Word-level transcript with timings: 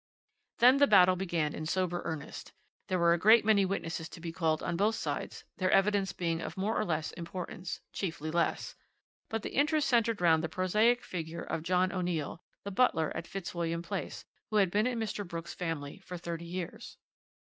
"Then 0.57 0.77
the 0.77 0.87
battle 0.87 1.15
began 1.15 1.53
in 1.53 1.67
sober 1.67 2.01
earnest. 2.05 2.53
There 2.87 2.97
were 2.97 3.13
a 3.13 3.19
great 3.19 3.45
many 3.45 3.65
witnesses 3.65 4.09
to 4.09 4.19
be 4.19 4.31
called 4.31 4.63
on 4.63 4.75
both 4.75 4.95
sides, 4.95 5.43
their 5.57 5.69
evidence 5.69 6.11
being 6.11 6.41
of 6.41 6.57
more 6.57 6.75
or 6.75 6.83
less 6.83 7.11
importance 7.11 7.81
chiefly 7.93 8.31
less. 8.31 8.73
But 9.29 9.43
the 9.43 9.53
interest 9.53 9.87
centred 9.87 10.19
round 10.19 10.43
the 10.43 10.49
prosaic 10.49 11.03
figure 11.03 11.43
of 11.43 11.61
John 11.61 11.91
O'Neill, 11.91 12.41
the 12.63 12.71
butler 12.71 13.15
at 13.15 13.27
Fitzwilliam 13.27 13.83
Place, 13.83 14.25
who 14.49 14.55
had 14.55 14.71
been 14.71 14.87
in 14.87 14.97
Mr. 14.99 15.23
Brooks' 15.23 15.53
family 15.53 15.99
for 15.99 16.17
thirty 16.17 16.45
years. 16.45 16.97